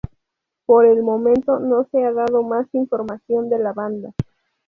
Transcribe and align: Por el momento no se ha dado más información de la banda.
Por 0.65 0.87
el 0.87 1.03
momento 1.03 1.59
no 1.59 1.87
se 1.91 2.03
ha 2.03 2.11
dado 2.11 2.41
más 2.41 2.65
información 2.73 3.49
de 3.51 3.59
la 3.59 3.71
banda. 3.71 4.15